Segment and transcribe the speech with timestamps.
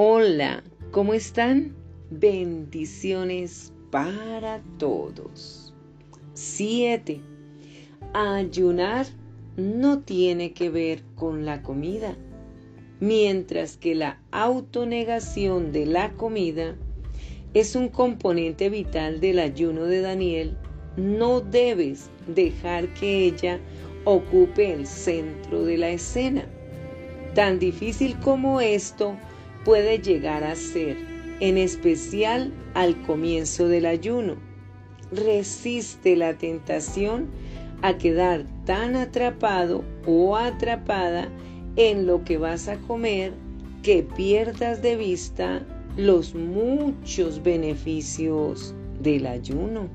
[0.00, 1.74] Hola, ¿cómo están?
[2.08, 5.74] Bendiciones para todos.
[6.34, 7.20] 7.
[8.12, 9.06] Ayunar
[9.56, 12.16] no tiene que ver con la comida,
[13.00, 16.76] mientras que la autonegación de la comida
[17.52, 20.56] es un componente vital del ayuno de Daniel,
[20.96, 23.58] no debes dejar que ella
[24.04, 26.46] ocupe el centro de la escena.
[27.34, 29.16] Tan difícil como esto
[29.68, 30.96] puede llegar a ser,
[31.40, 34.36] en especial al comienzo del ayuno.
[35.12, 37.26] Resiste la tentación
[37.82, 41.28] a quedar tan atrapado o atrapada
[41.76, 43.34] en lo que vas a comer
[43.82, 45.60] que pierdas de vista
[45.98, 49.90] los muchos beneficios del ayuno.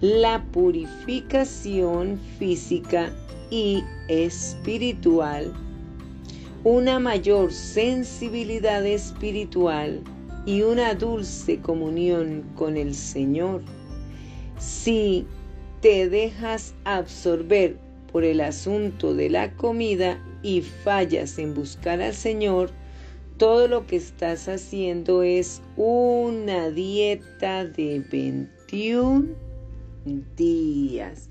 [0.00, 3.12] La purificación física
[3.48, 5.54] y espiritual,
[6.64, 10.02] una mayor sensibilidad espiritual
[10.44, 13.62] y una dulce comunión con el Señor.
[14.58, 15.26] Si
[15.80, 17.78] te dejas absorber
[18.12, 22.70] por el asunto de la comida y fallas en buscar al Señor,
[23.38, 29.28] todo lo que estás haciendo es una dieta de 21
[30.36, 31.29] días.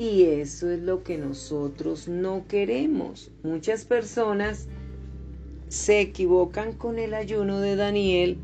[0.00, 3.30] Y eso es lo que nosotros no queremos.
[3.42, 4.66] Muchas personas
[5.68, 8.38] se equivocan con el ayuno de Daniel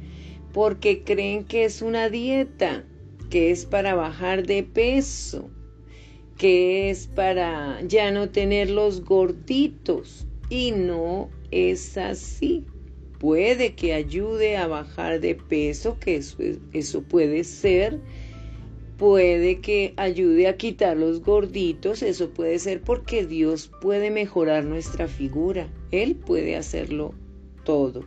[0.52, 2.84] porque creen que es una dieta
[3.30, 5.48] que es para bajar de peso,
[6.36, 10.26] que es para ya no tener los gorditos.
[10.50, 12.66] Y no es así.
[13.18, 16.36] Puede que ayude a bajar de peso, que eso,
[16.74, 17.98] eso puede ser.
[18.98, 25.06] Puede que ayude a quitar los gorditos, eso puede ser porque Dios puede mejorar nuestra
[25.06, 25.68] figura.
[25.90, 27.12] Él puede hacerlo
[27.64, 28.06] todo.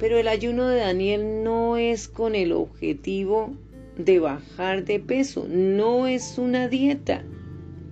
[0.00, 3.54] Pero el ayuno de Daniel no es con el objetivo
[3.96, 7.24] de bajar de peso, no es una dieta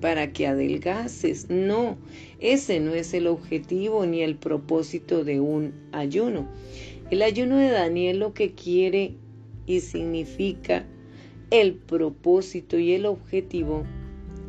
[0.00, 1.97] para que adelgaces, no,
[2.41, 6.49] ese no es el objetivo ni el propósito de un ayuno.
[7.11, 9.15] El ayuno de Daniel lo que quiere
[9.67, 10.84] y significa
[11.53, 13.85] el propósito y el objetivo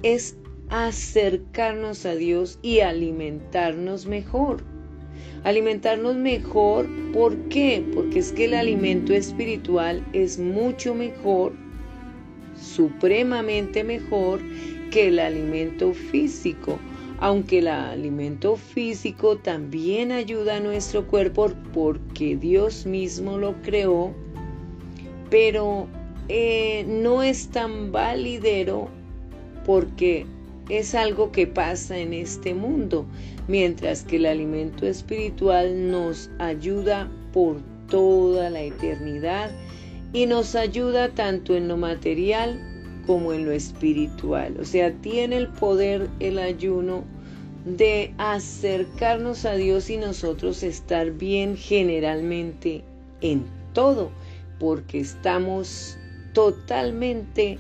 [0.01, 0.35] es
[0.69, 4.63] acercarnos a Dios y alimentarnos mejor
[5.43, 6.87] alimentarnos mejor.
[7.11, 7.83] ¿Por qué?
[7.93, 11.53] Porque es que el alimento espiritual es mucho mejor,
[12.55, 14.39] supremamente mejor
[14.91, 16.79] que el alimento físico.
[17.19, 24.13] Aunque el alimento físico también ayuda a nuestro cuerpo porque Dios mismo lo creó,
[25.29, 25.87] pero
[26.29, 28.89] eh, no es tan validero
[29.65, 30.25] porque
[30.69, 33.05] es algo que pasa en este mundo,
[33.47, 37.57] mientras que el alimento espiritual nos ayuda por
[37.89, 39.51] toda la eternidad
[40.13, 42.59] y nos ayuda tanto en lo material
[43.05, 44.57] como en lo espiritual.
[44.59, 47.03] O sea, tiene el poder el ayuno
[47.65, 52.83] de acercarnos a Dios y nosotros estar bien generalmente
[53.21, 54.11] en todo,
[54.59, 55.97] porque estamos
[56.33, 57.57] totalmente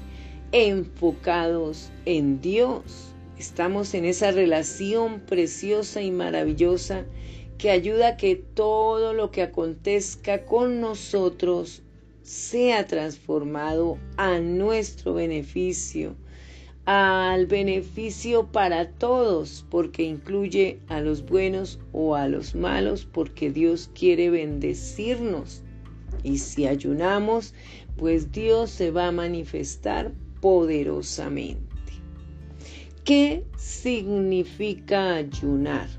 [0.51, 3.13] enfocados en Dios.
[3.37, 7.05] Estamos en esa relación preciosa y maravillosa
[7.57, 11.81] que ayuda a que todo lo que acontezca con nosotros
[12.23, 16.15] sea transformado a nuestro beneficio,
[16.85, 23.89] al beneficio para todos, porque incluye a los buenos o a los malos, porque Dios
[23.93, 25.63] quiere bendecirnos.
[26.23, 27.53] Y si ayunamos,
[27.97, 30.11] pues Dios se va a manifestar
[30.41, 31.63] poderosamente.
[33.03, 35.89] ¿Qué significa ayunar?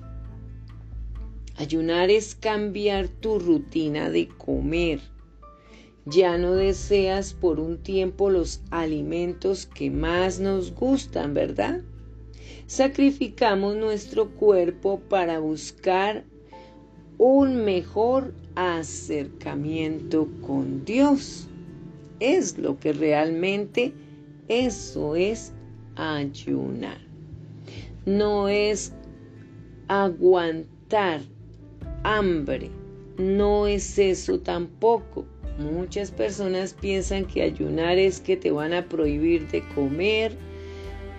[1.56, 5.00] Ayunar es cambiar tu rutina de comer.
[6.06, 11.82] Ya no deseas por un tiempo los alimentos que más nos gustan, ¿verdad?
[12.66, 16.24] Sacrificamos nuestro cuerpo para buscar
[17.18, 21.48] un mejor acercamiento con Dios.
[22.20, 23.92] Es lo que realmente
[24.48, 25.52] eso es
[25.96, 26.98] ayunar.
[28.06, 28.92] No es
[29.88, 31.20] aguantar
[32.02, 32.70] hambre.
[33.18, 35.24] No es eso tampoco.
[35.58, 40.32] Muchas personas piensan que ayunar es que te van a prohibir de comer.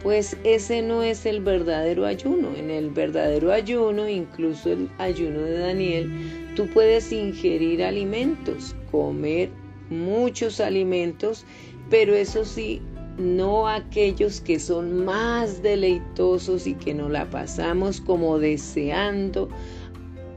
[0.04, 2.50] Pues ese no es el verdadero ayuno.
[2.56, 6.12] En el verdadero ayuno, incluso el ayuno de Daniel,
[6.56, 9.50] tú puedes ingerir alimentos, comer
[9.90, 11.46] muchos alimentos,
[11.90, 12.82] pero eso sí,
[13.18, 19.50] no aquellos que son más deleitosos y que nos la pasamos como deseando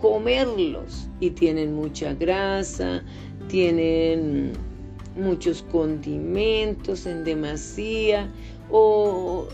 [0.01, 1.09] comerlos.
[1.21, 3.03] Y tienen mucha grasa,
[3.49, 4.53] tienen
[5.17, 8.31] muchos condimentos en demasía
[8.71, 9.49] o,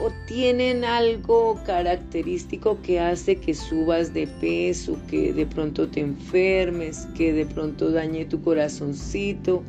[0.00, 7.06] o, tienen algo característico que hace que subas de peso, que de pronto te enfermes,
[7.16, 9.62] que de pronto dañe tu corazoncito,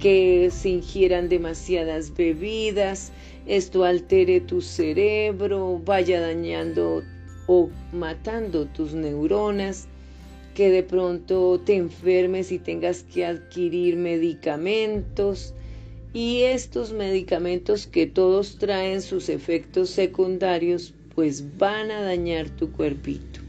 [0.00, 3.12] que se ingieran demasiadas bebidas,
[3.46, 7.02] esto altere tu cerebro, vaya dañando
[7.46, 9.88] o matando tus neuronas,
[10.54, 15.54] que de pronto te enfermes y tengas que adquirir medicamentos.
[16.12, 23.40] Y estos medicamentos que todos traen sus efectos secundarios, pues van a dañar tu cuerpito.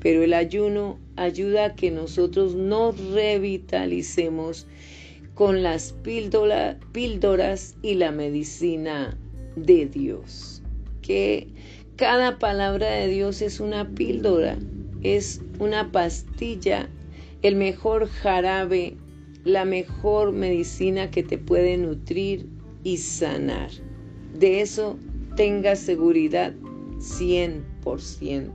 [0.00, 4.66] Pero el ayuno ayuda a que nosotros nos revitalicemos
[5.34, 9.16] con las píldoras y la medicina
[9.54, 10.62] de Dios.
[11.02, 11.46] Que
[11.94, 14.58] cada palabra de Dios es una píldora,
[15.02, 16.88] es una pastilla,
[17.42, 18.96] el mejor jarabe,
[19.44, 22.46] la mejor medicina que te puede nutrir
[22.84, 23.70] y sanar.
[24.38, 24.98] De eso
[25.36, 26.54] tenga seguridad
[26.98, 28.50] 100%.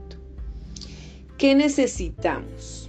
[1.38, 2.84] ¿Qué necesitamos?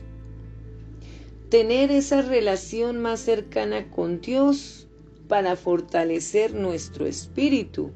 [1.50, 4.88] tener esa relación más cercana con Dios
[5.28, 7.92] para fortalecer nuestro espíritu,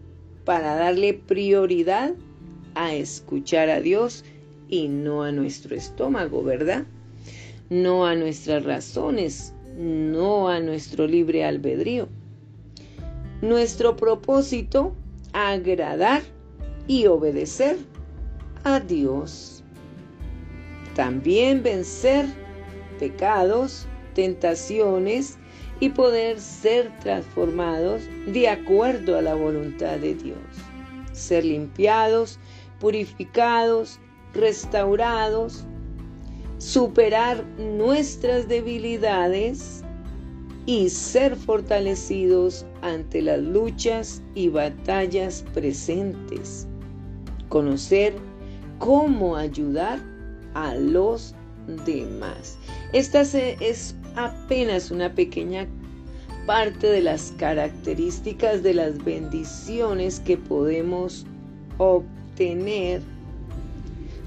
[0.45, 2.13] para darle prioridad
[2.75, 4.23] a escuchar a Dios
[4.69, 6.85] y no a nuestro estómago, ¿verdad?
[7.69, 12.07] No a nuestras razones, no a nuestro libre albedrío.
[13.41, 14.93] Nuestro propósito,
[15.33, 16.21] agradar
[16.87, 17.77] y obedecer
[18.63, 19.63] a Dios.
[20.95, 22.25] También vencer
[22.99, 25.37] pecados, tentaciones
[25.79, 30.37] y poder ser transformados de acuerdo a la voluntad de Dios.
[31.13, 32.39] Ser limpiados,
[32.79, 33.99] purificados,
[34.33, 35.65] restaurados,
[36.59, 39.81] superar nuestras debilidades
[40.65, 46.67] y ser fortalecidos ante las luchas y batallas presentes.
[47.47, 48.13] Conocer
[48.77, 49.99] cómo ayudar
[50.53, 51.33] a los
[51.85, 52.57] demás.
[52.93, 55.67] Esta es apenas una pequeña
[56.45, 61.25] parte de las características de las bendiciones que podemos
[61.77, 63.01] obtener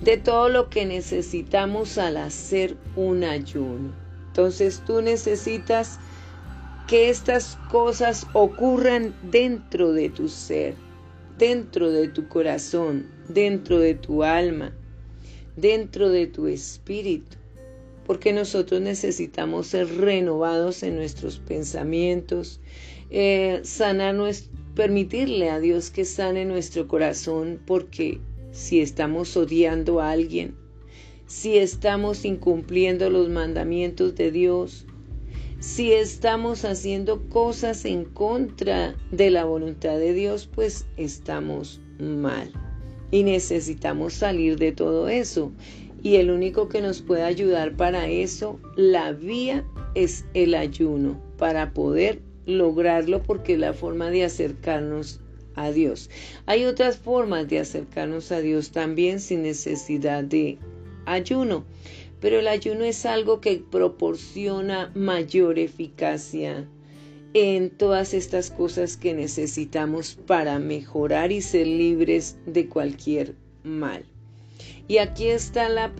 [0.02, 3.92] de todo lo que necesitamos al hacer un ayuno.
[4.28, 6.00] Entonces tú necesitas
[6.88, 10.74] que estas cosas ocurran dentro de tu ser,
[11.38, 14.72] dentro de tu corazón, dentro de tu alma,
[15.56, 17.36] dentro de tu espíritu,
[18.04, 22.60] porque nosotros necesitamos ser renovados en nuestros pensamientos,
[23.10, 24.16] eh, sanar
[24.74, 28.20] permitirle a Dios que sane nuestro corazón, porque
[28.52, 30.54] si estamos odiando a alguien,
[31.26, 34.86] si estamos incumpliendo los mandamientos de Dios,
[35.58, 42.52] si estamos haciendo cosas en contra de la voluntad de Dios, pues estamos mal.
[43.10, 45.52] Y necesitamos salir de todo eso.
[46.02, 49.64] Y el único que nos puede ayudar para eso, la vía
[49.94, 55.21] es el ayuno, para poder lograrlo porque es la forma de acercarnos
[55.54, 60.58] Hay otras formas de acercarnos a Dios también sin necesidad de
[61.06, 61.64] ayuno,
[62.20, 66.66] pero el ayuno es algo que proporciona mayor eficacia
[67.34, 74.04] en todas estas cosas que necesitamos para mejorar y ser libres de cualquier mal.
[74.88, 75.92] Y aquí está la,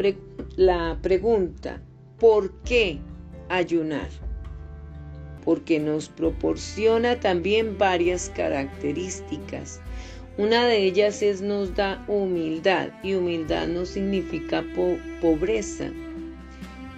[0.56, 1.82] la pregunta,
[2.18, 2.98] ¿por qué
[3.48, 4.10] ayunar?
[5.44, 9.80] Porque nos proporciona también varias características.
[10.38, 14.64] Una de ellas es nos da humildad y humildad no significa
[15.20, 15.90] pobreza.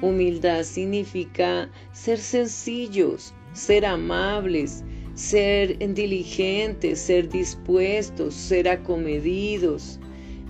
[0.01, 4.85] Humildad significa ser sencillos, ser amables,
[5.15, 9.99] ser diligentes, ser dispuestos, ser acomedidos.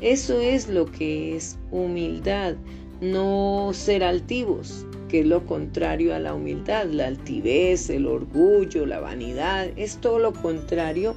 [0.01, 2.57] Eso es lo que es humildad,
[3.01, 4.85] no ser altivos,
[5.21, 10.33] es lo contrario a la humildad, la altivez, el orgullo, la vanidad, es todo lo
[10.33, 11.15] contrario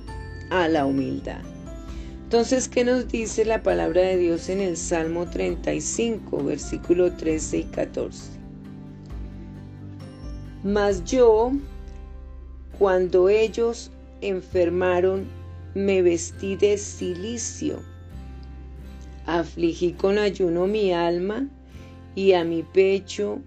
[0.49, 1.41] a la humildad.
[2.23, 7.63] Entonces, ¿qué nos dice la palabra de Dios en el Salmo 35, versículo 13 y
[7.63, 8.31] 14?
[10.63, 11.53] Mas yo,
[12.77, 15.25] cuando ellos enfermaron,
[15.73, 17.79] me vestí de silicio.
[19.25, 21.47] Afligí con ayuno mi alma
[22.15, 23.39] y a mi pecho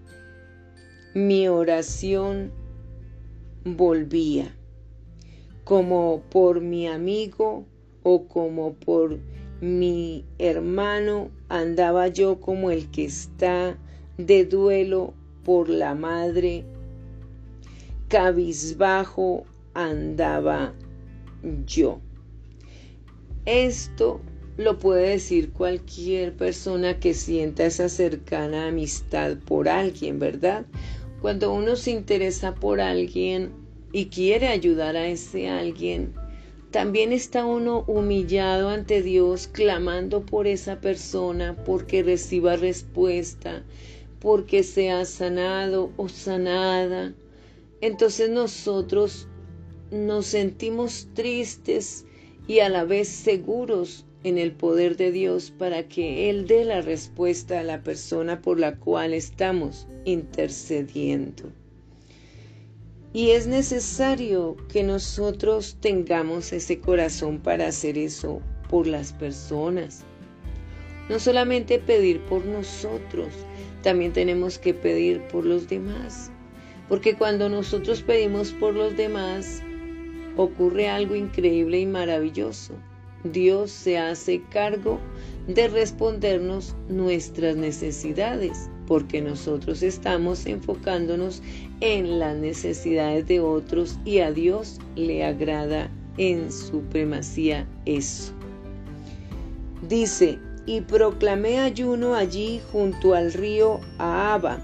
[1.15, 2.53] mi oración
[3.65, 4.55] volvía,
[5.65, 7.65] como por mi amigo
[8.05, 9.19] o como por
[9.61, 13.77] mi hermano andaba yo como el que está
[14.19, 15.13] de duelo
[15.45, 16.65] por la madre,
[18.09, 20.75] cabizbajo andaba
[21.67, 22.01] yo.
[23.47, 24.21] Esto
[24.57, 30.67] lo puede decir cualquier persona que sienta esa cercana amistad por alguien, ¿verdad?
[31.21, 33.53] Cuando uno se interesa por alguien
[33.93, 36.15] y quiere ayudar a ese alguien,
[36.71, 43.65] también está uno humillado ante Dios, clamando por esa persona, porque reciba respuesta,
[44.21, 47.13] porque sea sanado o sanada.
[47.81, 49.29] Entonces nosotros
[49.91, 52.07] nos sentimos tristes
[52.47, 56.83] y a la vez seguros en el poder de Dios para que Él dé la
[56.83, 61.53] respuesta a la persona por la cual estamos intercediendo.
[63.13, 70.05] Y es necesario que nosotros tengamos ese corazón para hacer eso por las personas.
[71.09, 73.29] No solamente pedir por nosotros,
[73.83, 76.31] también tenemos que pedir por los demás.
[76.89, 79.61] Porque cuando nosotros pedimos por los demás,
[80.37, 82.75] ocurre algo increíble y maravilloso.
[83.25, 84.99] Dios se hace cargo
[85.47, 91.43] de respondernos nuestras necesidades porque nosotros estamos enfocándonos
[91.81, 98.33] en las necesidades de otros y a Dios le agrada en supremacía eso.
[99.89, 104.59] Dice, y proclamé ayuno allí junto al río Ahaba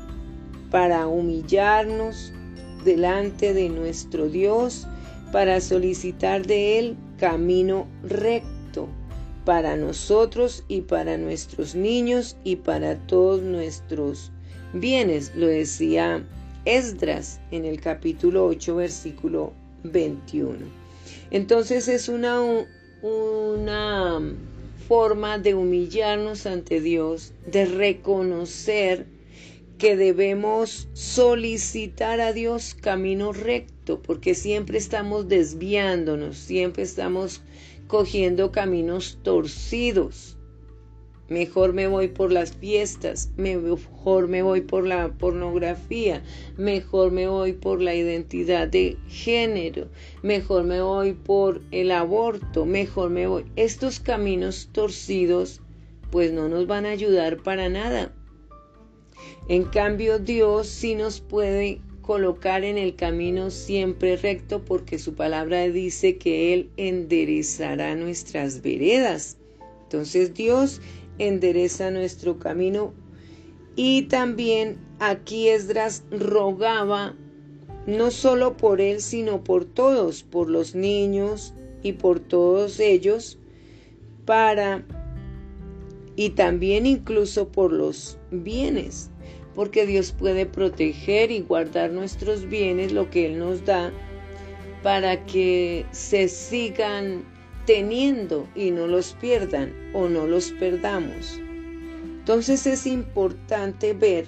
[0.71, 2.33] para humillarnos
[2.85, 4.87] delante de nuestro Dios,
[5.33, 8.88] para solicitar de él camino recto
[9.44, 14.32] para nosotros y para nuestros niños y para todos nuestros
[14.73, 15.32] bienes.
[15.35, 16.25] Lo decía
[16.64, 19.52] Esdras en el capítulo 8, versículo
[19.85, 20.58] 21.
[21.30, 22.40] Entonces es una,
[23.02, 24.20] una
[24.88, 29.06] forma de humillarnos ante Dios, de reconocer
[29.78, 37.42] que debemos solicitar a Dios camino recto, porque siempre estamos desviándonos, siempre estamos
[37.87, 40.37] cogiendo caminos torcidos.
[41.28, 46.23] Mejor me voy por las fiestas, mejor me voy por la pornografía,
[46.56, 49.88] mejor me voy por la identidad de género,
[50.23, 53.45] mejor me voy por el aborto, mejor me voy.
[53.56, 55.61] Estos caminos torcidos
[56.12, 58.12] pues no nos van a ayudar para nada.
[59.49, 65.69] En cambio Dios sí nos puede colocar en el camino siempre recto porque su palabra
[65.69, 69.38] dice que Él enderezará nuestras veredas.
[69.85, 70.81] Entonces Dios
[71.19, 72.93] endereza nuestro camino
[73.76, 77.15] y también aquí Esdras rogaba
[77.87, 83.38] no solo por él, sino por todos, por los niños y por todos ellos,
[84.25, 84.85] para
[86.17, 89.11] y también incluso por los bienes
[89.57, 93.91] porque Dios puede proteger y guardar nuestros bienes, lo que Él nos da,
[94.83, 97.25] para que se sigan
[97.65, 101.41] teniendo y no los pierdan o no los perdamos.
[102.19, 104.27] Entonces es importante ver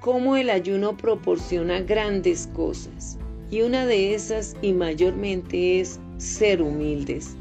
[0.00, 3.18] cómo el ayuno proporciona grandes cosas
[3.50, 7.36] y una de esas y mayormente es ser humildes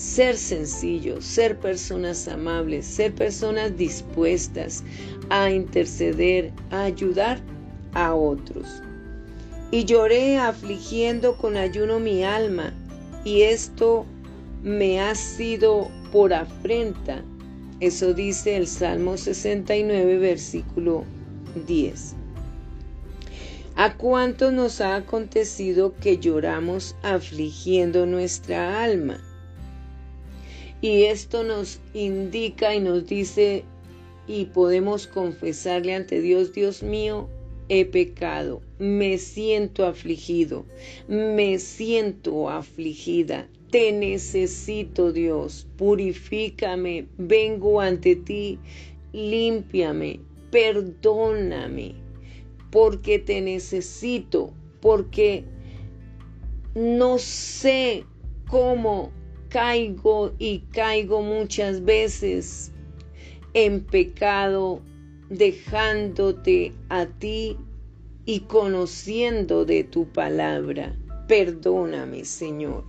[0.00, 4.82] ser sencillos, ser personas amables, ser personas dispuestas
[5.28, 7.38] a interceder, a ayudar
[7.92, 8.82] a otros.
[9.70, 12.72] Y lloré afligiendo con ayuno mi alma,
[13.24, 14.06] y esto
[14.62, 17.22] me ha sido por afrenta.
[17.80, 21.04] Eso dice el Salmo 69, versículo
[21.66, 22.14] 10.
[23.76, 29.20] ¿A cuánto nos ha acontecido que lloramos afligiendo nuestra alma?
[30.82, 33.64] Y esto nos indica y nos dice
[34.26, 37.28] y podemos confesarle ante Dios, Dios mío,
[37.68, 40.64] he pecado, me siento afligido,
[41.06, 48.58] me siento afligida, te necesito Dios, purifícame, vengo ante ti,
[49.12, 50.20] límpiame,
[50.50, 51.94] perdóname,
[52.70, 55.44] porque te necesito, porque
[56.74, 58.04] no sé
[58.48, 59.12] cómo
[59.50, 62.72] caigo y caigo muchas veces
[63.52, 64.80] en pecado,
[65.28, 67.56] dejándote a ti
[68.24, 70.96] y conociendo de tu palabra.
[71.26, 72.84] Perdóname, Señor.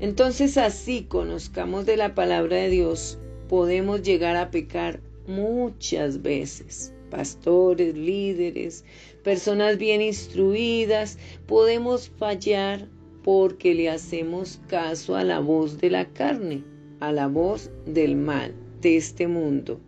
[0.00, 3.18] Entonces así conozcamos de la palabra de Dios,
[3.48, 6.94] podemos llegar a pecar muchas veces.
[7.10, 8.84] Pastores, líderes,
[9.22, 12.88] personas bien instruidas, podemos fallar
[13.22, 16.64] porque le hacemos caso a la voz de la carne,
[17.00, 19.80] a la voz del mal de este mundo.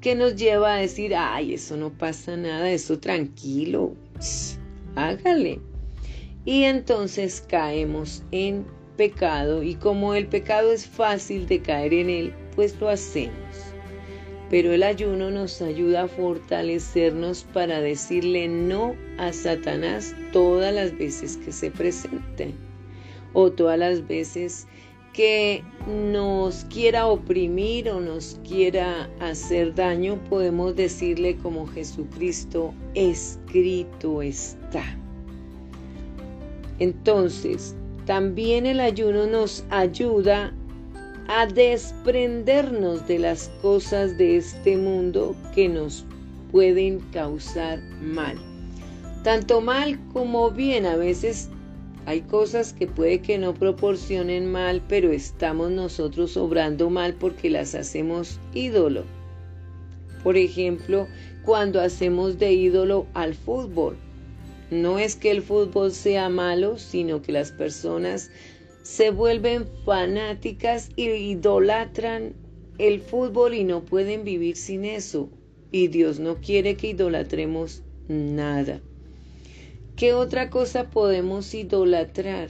[0.00, 3.94] que nos lleva a decir, ay, eso no pasa nada, eso tranquilo,
[4.96, 5.60] hágale.
[6.46, 8.64] Y entonces caemos en
[8.96, 13.34] pecado y como el pecado es fácil de caer en él, pues lo hacemos.
[14.48, 21.36] Pero el ayuno nos ayuda a fortalecernos para decirle no a Satanás todas las veces
[21.36, 22.54] que se presente
[23.32, 24.66] o todas las veces
[25.12, 34.84] que nos quiera oprimir o nos quiera hacer daño, podemos decirle como Jesucristo, escrito está.
[36.78, 37.74] Entonces,
[38.06, 40.54] también el ayuno nos ayuda
[41.28, 46.04] a desprendernos de las cosas de este mundo que nos
[46.50, 48.36] pueden causar mal.
[49.22, 51.50] Tanto mal como bien, a veces
[52.06, 57.74] hay cosas que puede que no proporcionen mal, pero estamos nosotros obrando mal porque las
[57.74, 59.04] hacemos ídolo.
[60.22, 61.06] Por ejemplo,
[61.44, 63.96] cuando hacemos de ídolo al fútbol.
[64.70, 68.30] No es que el fútbol sea malo, sino que las personas
[68.82, 72.34] se vuelven fanáticas y idolatran
[72.78, 75.28] el fútbol y no pueden vivir sin eso.
[75.72, 78.80] Y Dios no quiere que idolatremos nada.
[80.00, 82.48] ¿Qué otra cosa podemos idolatrar?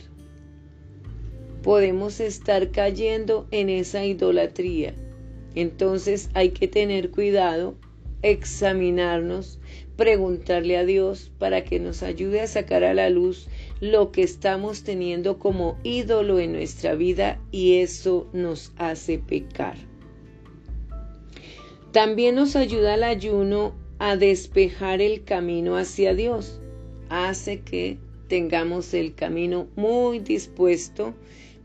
[1.65, 4.95] Podemos estar cayendo en esa idolatría.
[5.57, 7.75] Entonces hay que tener cuidado,
[8.23, 9.59] examinarnos,
[9.97, 13.49] preguntarle a Dios para que nos ayude a sacar a la luz
[13.81, 19.75] lo que estamos teniendo como ídolo en nuestra vida y eso nos hace pecar.
[21.91, 26.60] También nos ayuda el ayuno a despejar el camino hacia Dios.
[27.11, 27.99] Hace que
[28.29, 31.13] tengamos el camino muy dispuesto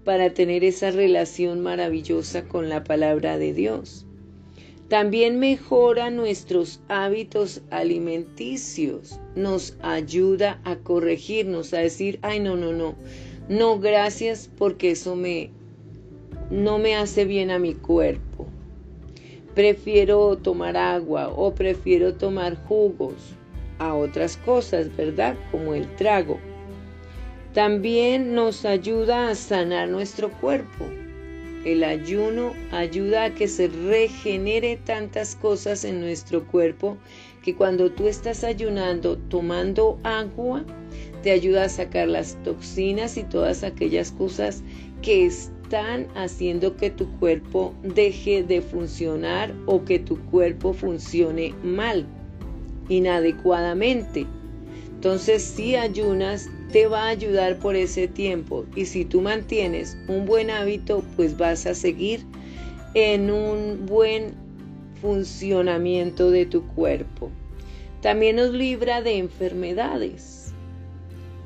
[0.04, 4.08] para tener esa relación maravillosa con la palabra de Dios.
[4.88, 12.96] También mejora nuestros hábitos alimenticios, nos ayuda a corregirnos, a decir, ay, no, no, no,
[13.48, 15.52] no, gracias porque eso me,
[16.50, 18.48] no me hace bien a mi cuerpo.
[19.54, 23.36] Prefiero tomar agua o prefiero tomar jugos
[23.80, 25.36] a otras cosas, ¿verdad?
[25.52, 26.40] Como el trago.
[27.54, 30.86] También nos ayuda a sanar nuestro cuerpo
[31.66, 36.96] el ayuno ayuda a que se regenere tantas cosas en nuestro cuerpo
[37.44, 40.64] que cuando tú estás ayunando tomando agua,
[41.24, 44.62] te ayuda a sacar las toxinas y todas aquellas cosas
[45.02, 52.06] que están haciendo que tu cuerpo deje de funcionar o que tu cuerpo funcione mal,
[52.90, 54.26] inadecuadamente.
[54.96, 60.26] Entonces, si ayunas, te va a ayudar por ese tiempo y si tú mantienes un
[60.26, 62.26] buen hábito, pues vas a seguir
[62.94, 64.34] en un buen
[65.02, 67.30] funcionamiento de tu cuerpo.
[68.02, 70.54] También nos libra de enfermedades.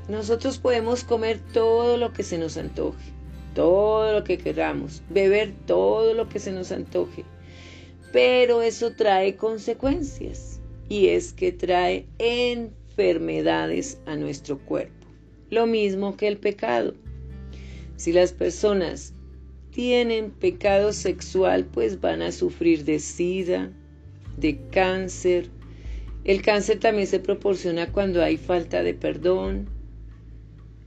[0.08, 3.12] Nosotros podemos comer todo lo que se nos antoje,
[3.54, 7.24] todo lo que queramos, beber todo lo que se nos antoje,
[8.12, 10.59] pero eso trae consecuencias
[10.90, 15.00] y es que trae enfermedades a nuestro cuerpo
[15.50, 16.94] lo mismo que el pecado.
[17.96, 19.14] Si las personas
[19.72, 23.72] tienen pecado sexual, pues van a sufrir de sida,
[24.38, 25.50] de cáncer.
[26.24, 29.68] El cáncer también se proporciona cuando hay falta de perdón.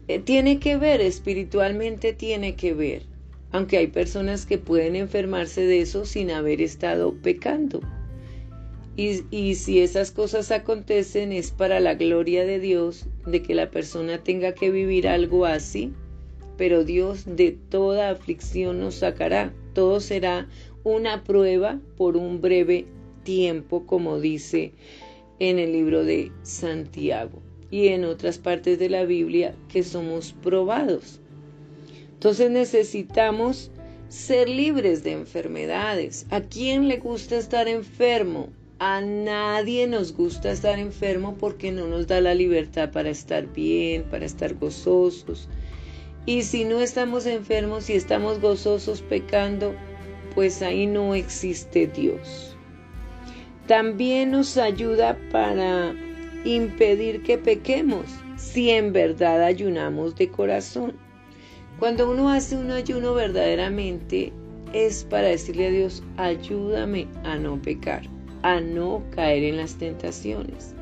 [0.08, 3.02] Eh, tiene que ver, espiritualmente tiene que ver,
[3.50, 7.80] aunque hay personas que pueden enfermarse de eso sin haber estado pecando.
[8.94, 14.22] Y, si esas cosas acontecen es para la gloria de Dios, de que la persona
[14.22, 15.92] tenga que vivir algo así,
[16.58, 19.54] pero Dios de toda aflicción nos sacará.
[19.72, 20.46] Todo será
[20.84, 22.86] una prueba por un breve
[23.24, 24.72] tiempo, como dice
[25.38, 31.20] en el libro de Santiago y en otras partes de la Biblia que somos probados.
[32.12, 33.70] Entonces necesitamos
[34.08, 36.26] ser libres de enfermedades.
[36.30, 38.50] ¿A quién le gusta estar enfermo?
[38.84, 44.02] A nadie nos gusta estar enfermo porque no nos da la libertad para estar bien,
[44.02, 45.48] para estar gozosos.
[46.26, 49.72] Y si no estamos enfermos y estamos gozosos pecando,
[50.34, 52.56] pues ahí no existe Dios.
[53.68, 55.94] También nos ayuda para
[56.44, 60.94] impedir que pequemos si en verdad ayunamos de corazón.
[61.78, 64.32] Cuando uno hace un ayuno verdaderamente
[64.72, 68.02] es para decirle a Dios, ayúdame a no pecar
[68.42, 70.74] a no caer en las tentaciones,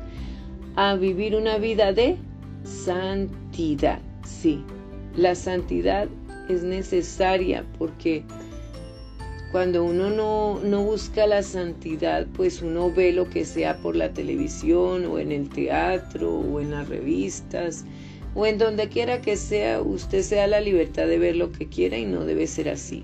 [0.75, 2.17] a vivir una vida de
[2.63, 3.99] santidad.
[4.25, 4.63] Sí,
[5.15, 6.07] la santidad
[6.49, 8.23] es necesaria porque
[9.51, 14.13] cuando uno no, no, busca la santidad, pues uno ve lo que sea por la
[14.13, 17.83] televisión o en el teatro o en las revistas
[18.33, 21.97] o en donde quiera que sea, usted sea la libertad de ver lo que quiera
[21.97, 23.03] y no debe ser así.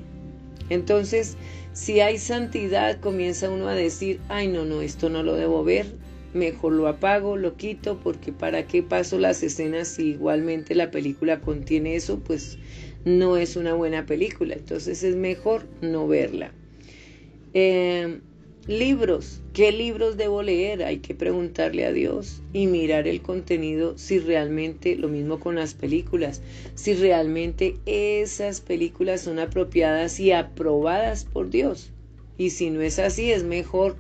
[0.70, 1.36] Entonces,
[1.78, 5.86] si hay santidad, comienza uno a decir, ay no, no, esto no lo debo ver,
[6.34, 11.40] mejor lo apago, lo quito, porque para qué paso las escenas si igualmente la película
[11.40, 12.58] contiene eso, pues
[13.06, 16.52] no es una buena película, entonces es mejor no verla.
[17.54, 18.22] Eh,
[18.68, 20.84] libros, ¿qué libros debo leer?
[20.84, 25.74] Hay que preguntarle a Dios y mirar el contenido si realmente, lo mismo con las
[25.74, 26.42] películas,
[26.76, 31.92] si realmente esas películas son apropiadas y aprobadas por Dios.
[32.38, 33.96] Y si no es así, es mejor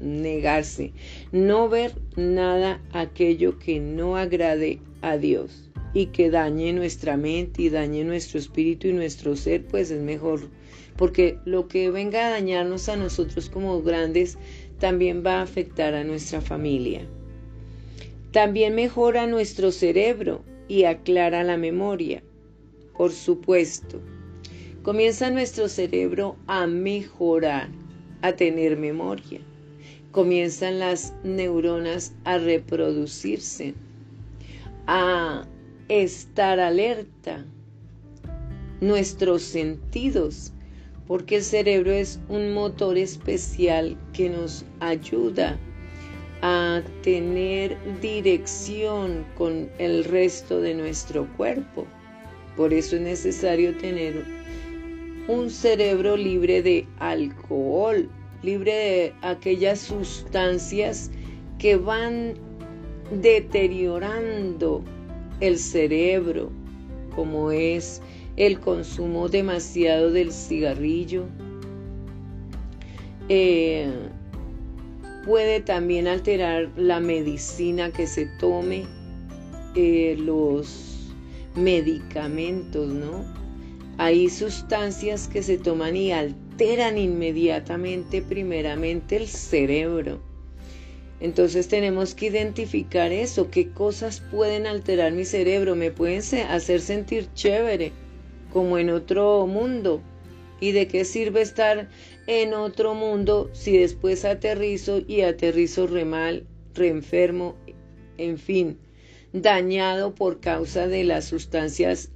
[0.00, 0.92] negarse,
[1.32, 7.70] no ver nada aquello que no agrade a Dios y que dañe nuestra mente y
[7.70, 10.40] dañe nuestro espíritu y nuestro ser, pues es mejor,
[10.96, 14.36] porque lo que venga a dañarnos a nosotros como grandes
[14.78, 17.06] también va a afectar a nuestra familia.
[18.32, 22.22] También mejora nuestro cerebro y aclara la memoria.
[22.96, 24.00] Por supuesto,
[24.82, 27.68] comienza nuestro cerebro a mejorar,
[28.20, 29.40] a tener memoria
[30.14, 33.74] comienzan las neuronas a reproducirse,
[34.86, 35.44] a
[35.88, 37.44] estar alerta,
[38.80, 40.52] nuestros sentidos,
[41.06, 45.58] porque el cerebro es un motor especial que nos ayuda
[46.42, 51.86] a tener dirección con el resto de nuestro cuerpo.
[52.56, 54.24] Por eso es necesario tener
[55.28, 58.08] un cerebro libre de alcohol,
[58.42, 61.10] libre de aquellas sustancias
[61.58, 62.34] que van
[63.22, 64.84] deteriorando
[65.40, 66.50] el cerebro,
[67.14, 68.00] como es
[68.36, 71.24] el consumo demasiado del cigarrillo.
[73.28, 73.90] Eh,
[75.24, 78.84] puede también alterar la medicina que se tome,
[79.74, 81.14] eh, los
[81.54, 83.24] medicamentos, ¿no?
[83.96, 90.33] Hay sustancias que se toman y alteran inmediatamente primeramente el cerebro.
[91.24, 97.32] Entonces tenemos que identificar eso, qué cosas pueden alterar mi cerebro, me pueden hacer sentir
[97.32, 97.92] chévere,
[98.52, 100.02] como en otro mundo.
[100.60, 101.88] ¿Y de qué sirve estar
[102.26, 107.56] en otro mundo si después aterrizo y aterrizo re mal, re enfermo,
[108.18, 108.78] en fin?
[109.32, 112.10] dañado por causa de las sustancias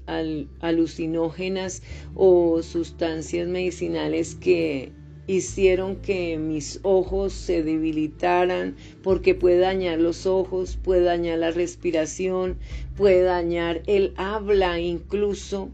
[0.60, 1.82] alucinógenas
[2.14, 4.92] o sustancias medicinales que
[5.28, 12.56] hicieron que mis ojos se debilitaran porque puede dañar los ojos, puede dañar la respiración,
[12.96, 15.68] puede dañar el habla incluso.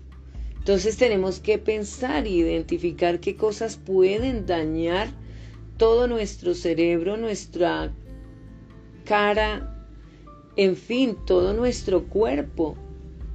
[0.58, 5.08] Entonces tenemos que pensar e identificar qué cosas pueden dañar
[5.76, 7.92] todo nuestro cerebro, nuestra
[9.04, 9.86] cara,
[10.56, 12.76] en fin, todo nuestro cuerpo,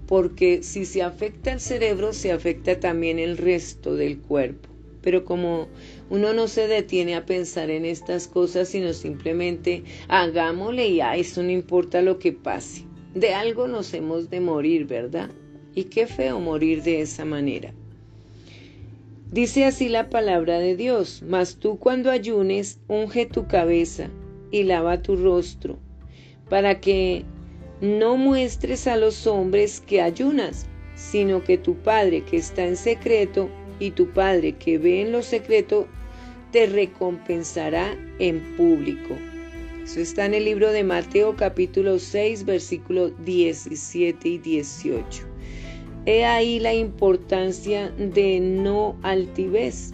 [0.05, 4.67] porque si se afecta el cerebro, se afecta también el resto del cuerpo.
[5.01, 5.67] Pero como
[6.09, 11.43] uno no se detiene a pensar en estas cosas, sino simplemente hagámosle y a eso
[11.43, 12.85] no importa lo que pase.
[13.13, 15.29] De algo nos hemos de morir, ¿verdad?
[15.75, 17.73] Y qué feo morir de esa manera.
[19.31, 24.09] Dice así la palabra de Dios, mas tú cuando ayunes, unge tu cabeza
[24.49, 25.77] y lava tu rostro
[26.49, 27.23] para que
[27.81, 33.49] no muestres a los hombres que ayunas, sino que tu Padre que está en secreto
[33.79, 35.87] y tu Padre que ve en lo secreto
[36.51, 39.15] te recompensará en público.
[39.83, 45.23] Eso está en el libro de Mateo capítulo 6 versículos 17 y 18.
[46.05, 49.93] He ahí la importancia de no altivez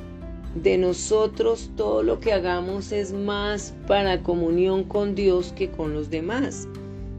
[0.55, 6.09] de nosotros todo lo que hagamos es más para comunión con Dios que con los
[6.09, 6.67] demás.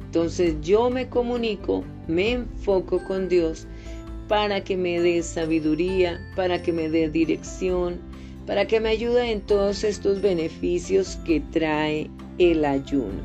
[0.07, 3.67] Entonces yo me comunico, me enfoco con Dios
[4.29, 8.01] para que me dé sabiduría, para que me dé dirección,
[8.47, 13.23] para que me ayude en todos estos beneficios que trae el ayuno.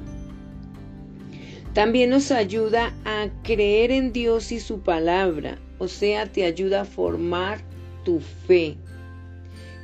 [1.74, 6.86] También nos ayuda a creer en Dios y su palabra, o sea, te ayuda a
[6.86, 7.62] formar
[8.04, 8.78] tu fe,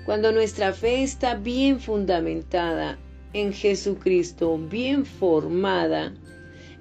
[0.07, 2.97] cuando nuestra fe está bien fundamentada
[3.33, 6.13] en Jesucristo, bien formada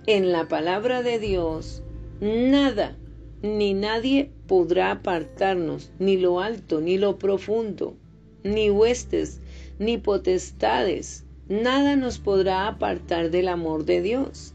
[0.06, 1.82] en la palabra de Dios,
[2.20, 2.96] nada
[3.42, 7.96] ni nadie podrá apartarnos, ni lo alto, ni lo profundo,
[8.46, 9.40] ni huestes,
[9.78, 14.54] ni potestades, nada nos podrá apartar del amor de Dios.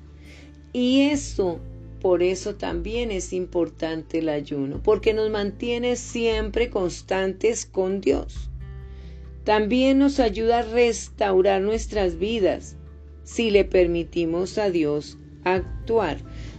[0.73, 1.59] Y eso,
[2.01, 8.49] por eso también es importante el ayuno, porque nos mantiene siempre constantes con Dios.
[9.43, 12.77] También nos ayuda a restaurar nuestras vidas
[13.23, 16.17] si le permitimos a Dios actuar.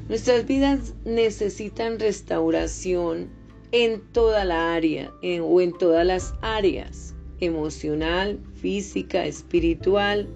[0.08, 3.30] Nuestras vidas necesitan restauración
[3.70, 7.11] en toda la área o en todas las áreas,
[7.42, 10.28] emocional, física, espiritual,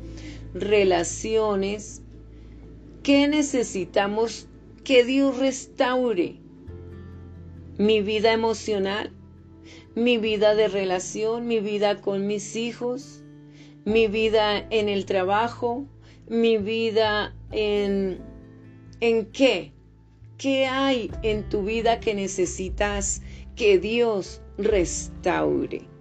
[0.54, 2.02] relaciones.
[3.02, 4.48] ¿Qué necesitamos
[4.84, 6.36] que Dios restaure?
[7.78, 9.12] Mi vida emocional,
[9.94, 13.22] mi vida de relación, mi vida con mis hijos,
[13.84, 15.86] mi vida en el trabajo,
[16.28, 18.18] mi vida en,
[19.00, 19.72] en qué.
[20.38, 23.22] ¿Qué hay en tu vida que necesitas
[23.54, 25.95] que Dios restaure?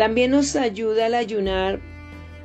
[0.00, 1.78] También nos ayuda al ayunar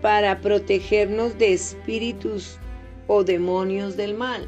[0.02, 2.60] para protegernos de espíritus
[3.08, 4.46] o demonios del mal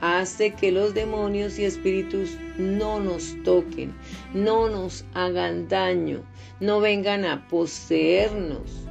[0.00, 3.92] hace que los demonios y espíritus no nos toquen,
[4.32, 6.22] no nos hagan daño,
[6.60, 8.86] no vengan a poseernos.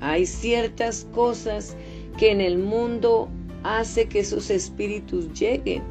[0.00, 1.76] Hay ciertas cosas
[2.16, 3.28] que en el mundo
[3.62, 5.82] hace que esos espíritus lleguen.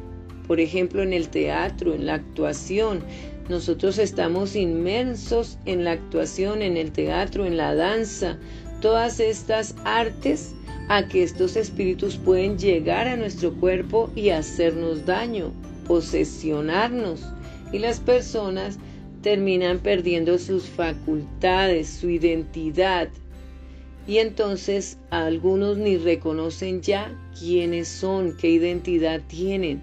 [0.48, 3.04] Por ejemplo, en el teatro, en la actuación.
[3.48, 8.38] Nosotros estamos inmensos en la actuación, en el teatro, en la danza.
[8.80, 10.54] Todas estas artes
[10.88, 15.52] a que estos espíritus pueden llegar a nuestro cuerpo y hacernos daño,
[15.86, 17.22] posesionarnos.
[17.70, 18.78] Y las personas
[19.22, 23.08] terminan perdiendo sus facultades, su identidad.
[24.06, 29.82] Y entonces algunos ni reconocen ya quiénes son, qué identidad tienen.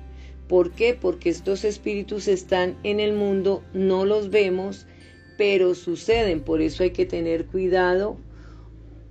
[0.51, 0.93] ¿Por qué?
[0.99, 4.85] Porque estos espíritus están en el mundo, no los vemos,
[5.37, 6.41] pero suceden.
[6.41, 8.17] Por eso hay que tener cuidado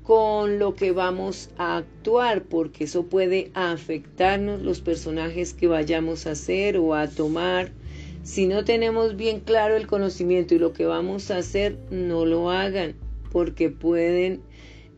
[0.03, 6.33] con lo que vamos a actuar, porque eso puede afectarnos los personajes que vayamos a
[6.33, 7.72] hacer o a tomar.
[8.22, 12.50] Si no tenemos bien claro el conocimiento y lo que vamos a hacer, no lo
[12.50, 12.96] hagan,
[13.33, 14.42] porque pueden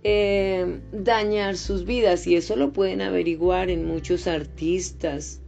[0.02, 5.38] eh, dañar sus vidas y eso lo pueden averiguar en muchos artistas,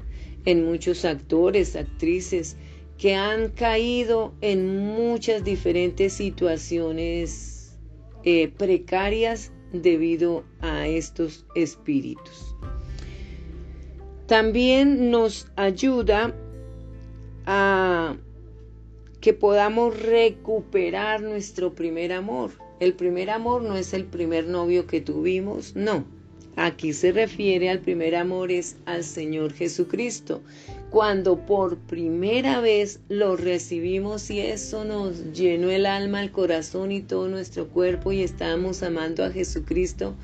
[0.45, 2.57] en muchos actores, actrices
[2.99, 7.77] que han caído en muchas diferentes situaciones
[8.25, 12.55] eh, precarias debido a estos espíritus.
[14.27, 16.35] También nos ayuda
[17.47, 18.17] a
[19.21, 22.53] que podamos recuperar nuestro primer amor.
[22.81, 26.05] El primer amor no es el primer novio que tuvimos, no.
[26.57, 30.41] Aquí se refiere al primer amor es al Señor Jesucristo.
[30.91, 37.01] Cuando por primera vez lo recibimos y eso nos llenó el alma, el corazón y
[37.01, 40.15] todo nuestro cuerpo y estábamos amando a Jesucristo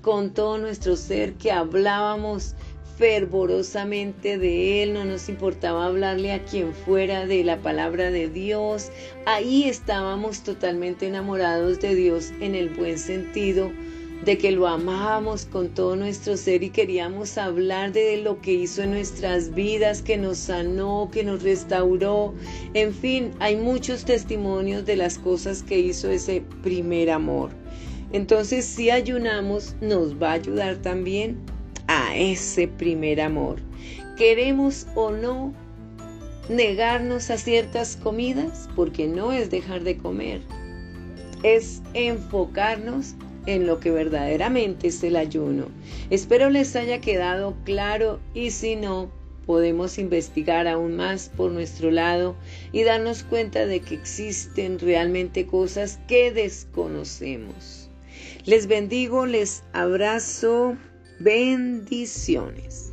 [0.00, 2.54] con todo nuestro ser, que hablábamos
[2.96, 8.90] fervorosamente de Él, no nos importaba hablarle a quien fuera de la palabra de Dios.
[9.26, 13.70] Ahí estábamos totalmente enamorados de Dios en el buen sentido
[14.24, 18.82] de que lo amábamos con todo nuestro ser y queríamos hablar de lo que hizo
[18.82, 22.34] en nuestras vidas, que nos sanó, que nos restauró.
[22.72, 27.50] En fin, hay muchos testimonios de las cosas que hizo ese primer amor.
[28.12, 31.38] Entonces, si ayunamos, nos va a ayudar también
[31.88, 33.56] a ese primer amor.
[34.16, 35.52] Queremos o no
[36.48, 40.42] negarnos a ciertas comidas, porque no es dejar de comer,
[41.42, 43.14] es enfocarnos
[43.46, 45.66] en lo que verdaderamente es el ayuno.
[46.10, 49.10] Espero les haya quedado claro y si no,
[49.46, 52.34] podemos investigar aún más por nuestro lado
[52.72, 57.90] y darnos cuenta de que existen realmente cosas que desconocemos.
[58.44, 60.76] Les bendigo, les abrazo,
[61.18, 62.83] bendiciones.